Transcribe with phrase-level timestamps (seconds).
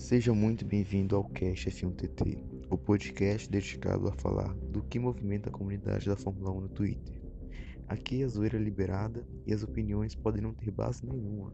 [0.00, 5.52] Seja muito bem-vindo ao Cast F1TT, o podcast dedicado a falar do que movimenta a
[5.52, 7.20] comunidade da Fórmula 1 no Twitter.
[7.86, 11.52] Aqui é a zoeira é liberada e as opiniões podem não ter base nenhuma.